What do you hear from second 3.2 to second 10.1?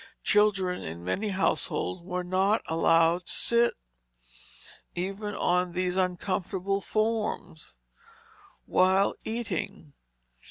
to sit, even on these uncomfortable forms, while eating.